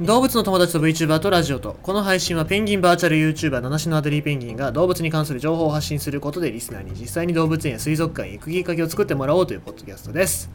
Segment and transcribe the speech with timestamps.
[0.00, 10.50] 動物の友達と VTuber とラジオとこの配信はペンギンバーチャル YouTuber 七種のアデリーペンギンが動物に関する情報を発信することでリスナーに実際に動物園や水族館へ行くきっかけを作ってもらおうというポッドキャストです。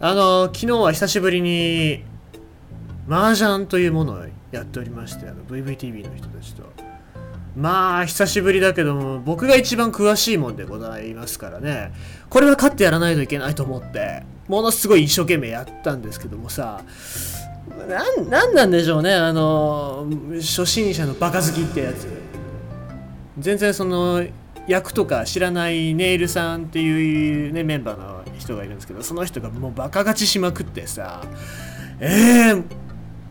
[0.00, 2.04] あの昨日は久しぶりに
[3.06, 6.62] 麻雀というものをやっておりましてあの VVTV の人たちと。
[7.54, 11.92] まあ久しぶりだけども僕が一番詳しいもんでございますからね。
[12.30, 16.82] これは勝ってやらないといけないと思ってものすごい一生懸命やったんですけどもさ
[17.88, 19.14] ななんなんでしょうね。
[19.14, 22.08] あの初心者のバカ好きってやつ。
[23.38, 24.24] 全然その
[24.66, 31.22] 役とか知らないネイルさんっていう、ね、メンバーの人がいるんですけどその人がもうバカ勝ちしまくってさ
[32.00, 32.64] えー、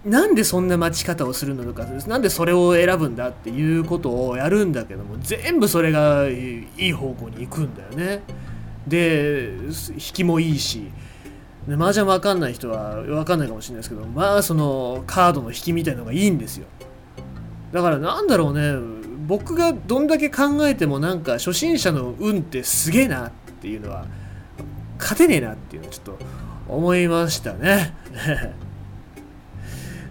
[0.05, 8.21] なんでそんな待ち方をするのかなんでそれを選ぶんだっていうことをやるんだけども全部それがいい方向に行くんだよね。
[8.87, 9.49] で
[9.93, 10.91] 引きもいいし
[11.67, 16.67] で麻雀わかんない人はわかんないかもしれないですけどまあそのカードの引きみたいのがいいんですよ。
[17.71, 18.75] だからなんだろうね
[19.27, 24.05] 僕がどんだけ考えてもなんか初心者の運ってすげえなっていうのは
[24.99, 26.19] 勝てねえなっていうのをちょっと
[26.67, 27.93] 思いましたね。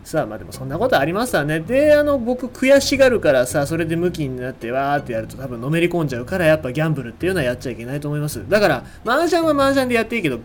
[0.04, 1.60] さあまあでもそんなことありますわね。
[1.60, 8.46] であの僕悔しがるからさそれでムキになってわーってやると多分のめり込んじゃうからやっぱギャンブルっていうのはやっちゃいけないと思います。
[8.48, 10.40] だから麻雀は麻雀でやっていいけど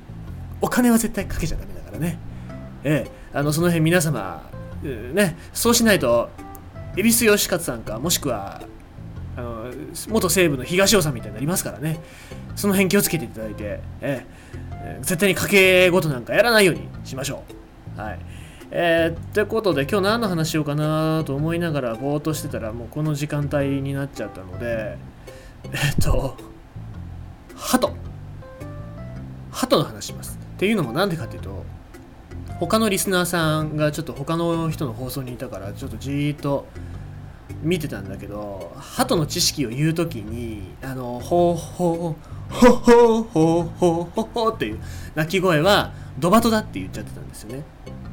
[0.61, 2.17] お金は絶対かけちゃダメだからね。
[2.83, 4.49] ええ、あのその辺皆様、
[4.83, 6.29] ね、そうしないと、
[6.95, 8.61] 恵比寿義勝さんか、もしくは、
[9.35, 9.71] あの
[10.09, 11.99] 元西部の東尾さんみたいになりますからね、
[12.55, 14.25] その辺気をつけていただいて、え
[14.73, 17.43] え、絶対に賭け事なんかやらないようにしましょ
[17.97, 17.99] う。
[17.99, 18.19] はい。
[18.71, 24.95] えー、ってことで今日何の話しようかなと思いながらぼーっとしてたらもうこの時間帯になっちゃったので
[25.63, 26.37] えっと
[27.55, 27.91] 鳩
[29.49, 31.63] 鳩の話しますっていうのもなんでかっていうと
[32.59, 36.67] 他のリスナーさんがちょっと他の人の放送にいたからちょっとじーっと
[37.63, 42.17] 見てたんだけど鳩の知識を言う時にあのほうほ
[42.49, 44.79] うほほほほほほっていう
[45.15, 47.63] 鳴き声はドバトだって言っちゃってたんですよね。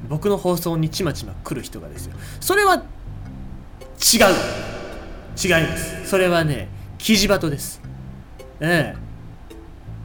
[0.09, 2.15] 僕の放送にちまちま来る人がですよ。
[2.38, 2.82] それは違う。
[5.37, 6.09] 違います。
[6.09, 6.69] それはね
[6.99, 7.81] キジバトです。
[8.60, 9.06] ええ。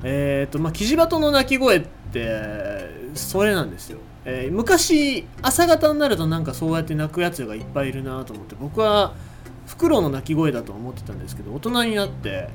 [0.04, 1.82] えっ、ー、とまあキジバトの鳴き声っ
[2.12, 9.14] てそれなんですよ、えー、昔朝方になるとなんかそうやって泣くやつがいっぱいいるなと思って僕は
[9.68, 12.50] フクロウの鳴き声だと思ってたんですけど大人になって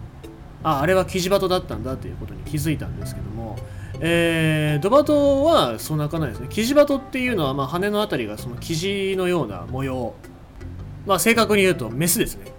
[0.63, 3.57] ああれはキジバトだったんだということに気づいたんですけども
[4.01, 6.49] えー、ドバトはそう鳴かないですね。
[6.51, 10.15] キジバトっていうのは、まあ、羽のあたりがそのキジのような模様。
[11.07, 12.53] まあ正確に言うとメスですね。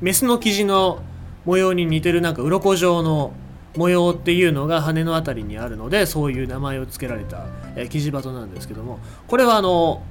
[0.00, 1.02] メスのキジの
[1.44, 3.34] 模様に似てるなんか鱗状の
[3.76, 8.98] 模様っていうのが羽のあたりにあるのでそういう名前を付けられた、えー、キジバトなんですけども
[9.28, 10.02] これはあの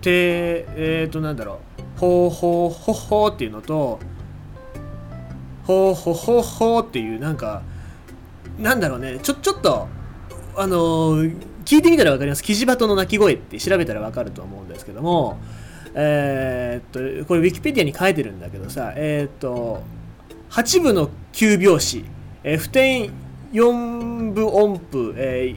[0.00, 1.60] てえっ、ー、となんだろ
[1.96, 3.98] うほうほうほほっていうのと
[5.64, 7.62] ほうほほほっていうなんか
[8.58, 9.88] なんだろうねちょちょっと
[10.56, 11.22] あの、
[11.64, 12.42] 聞いてみたら分かります？
[12.42, 15.38] キジバトの鳴き声って調べたら分かると思うんですけども
[15.94, 19.82] えー、っとこれウィキペディアに書いてるんだけどさえ、っと
[20.50, 22.04] 8部の9拍子
[22.44, 23.10] えー、普天
[23.52, 25.54] 4部音符、え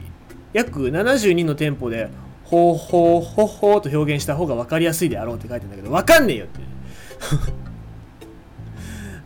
[0.52, 2.10] 約72のテンポで
[2.44, 6.60] ほうほうほほうと表現した方が分かりやすいであろうって書いてんだけど分かんねえよって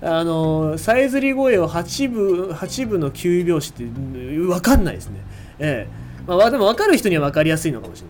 [0.07, 5.21] あのさえずり声を8部 ,8 部の9拍子って分かんないですね。
[5.59, 6.07] ええ。
[6.27, 8.05] まあ、でも分かる人には分かりやすいのかもし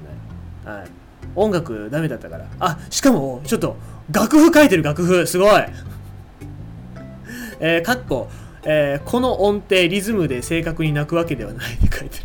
[0.64, 0.88] れない、はい、
[1.36, 2.46] 音楽ダメだったから。
[2.58, 3.76] あしかもちょっと
[4.10, 5.26] 楽譜書いてる楽譜。
[5.26, 5.62] すごい。
[7.60, 8.28] えー、かっこ
[8.68, 12.24] えー、この音程リズムで正確に鳴くわけではないって書いてる。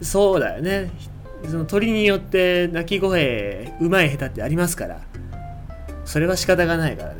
[0.00, 0.90] そうだよね。
[1.46, 5.00] その鳥によって鳴き声うまい下手ってありますから。
[6.06, 7.16] それは仕方がないからね。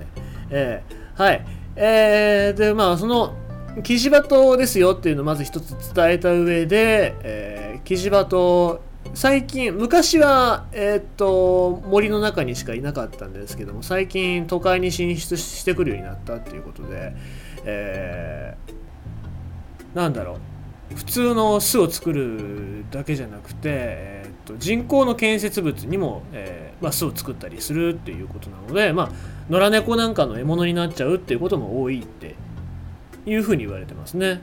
[0.50, 1.44] えー、はい。
[1.76, 3.34] えー、でまあその
[3.84, 8.82] キジバトですよっていうのをまず一つ伝えた上で、えー、キジバト
[9.14, 17.14] 最近昔は、えー、っと森の中にしかいなかったんですけども最近都会に進出してくるようになったっていうことで、
[17.64, 29.10] えー、なんだろう普通の巣を作るだけじゃなくて、えーと、人工の建設物にも、えーまあ、巣を作ったりするっていうことなので、まあ、
[29.48, 32.34] 野良猫なんかの獲物になっちゃうっていうことも多いって
[33.24, 34.40] いうふうに言われてますね。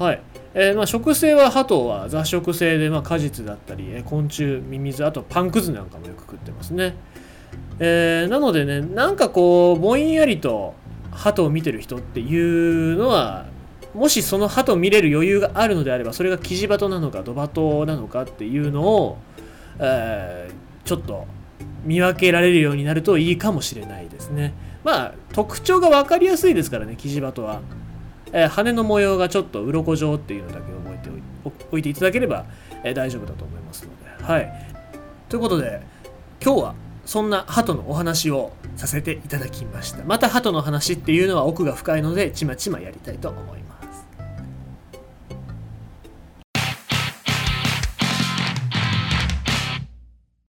[0.00, 0.22] はい。
[0.54, 6.96] えー、まあ、食性は鳩は雑食性で、まあ、果実だったり、え昆虫ミミズあとパンくずなんかもよく食ってますね。
[7.78, 10.74] えー、なのでねなんかこうぼんやりと
[11.10, 13.46] 鳩を見てる人っていうのは
[13.94, 19.18] もしその鳩を見れる余裕があるのであればそれがキジバトなのかドバトなのかっていうのを
[19.78, 21.26] えーちょっと
[21.84, 27.60] 見分けられるようになるといいかもしれないですねまあ特徴が分かりやすいですからねキジバトは、
[28.32, 32.44] えー羽の模様がちょっと鱗状っていうのだけ覚えておいていただければ、
[32.84, 34.24] えー大丈夫だと思いますので。
[34.24, 34.52] はい。
[35.28, 35.80] ということで
[36.44, 36.74] 今日は
[37.04, 40.04] そんな鳩のお話をさせていただきました。
[40.04, 43.79] また鳩の話っていうのは奥が深いのでちまちまやりたいと思います。